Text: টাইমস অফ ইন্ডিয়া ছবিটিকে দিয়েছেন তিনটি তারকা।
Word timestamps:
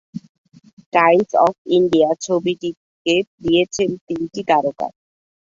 টাইমস 0.93 1.29
অফ 1.45 1.55
ইন্ডিয়া 1.77 2.09
ছবিটিকে 2.25 3.15
দিয়েছেন 3.41 3.89
তিনটি 4.07 4.41
তারকা। 4.49 4.87